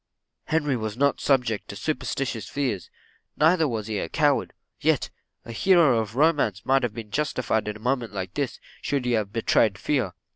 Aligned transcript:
Henry 0.45 0.75
was 0.75 0.97
not 0.97 1.21
subject 1.21 1.67
to 1.67 1.75
superstituous 1.75 2.49
fears 2.49 2.89
neither 3.37 3.67
was 3.67 3.85
he 3.85 3.99
a 3.99 4.09
coward; 4.09 4.51
yet 4.79 5.11
a 5.45 5.51
hero 5.51 5.99
of 5.99 6.15
romance 6.15 6.65
might 6.65 6.81
have 6.81 6.95
been 6.95 7.11
justified 7.11 7.67
in 7.67 7.77
a 7.77 7.95
case 7.99 8.09
like 8.11 8.33
this, 8.33 8.59
should 8.81 9.05
he 9.05 9.11
have 9.11 9.31
betrayed 9.31 9.77
fear. 9.77 10.13